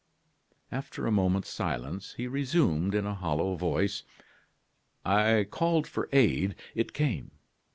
After 0.71 1.05
a 1.05 1.11
moment's 1.11 1.49
silence, 1.51 2.13
he 2.17 2.25
resumed, 2.25 2.95
in 2.95 3.05
a 3.05 3.13
hollow 3.13 3.53
voice: 3.55 4.01
"I 5.05 5.45
called 5.47 5.85
for 5.85 6.09
aid; 6.11 6.55
it 6.73 6.91
came. 6.93 7.29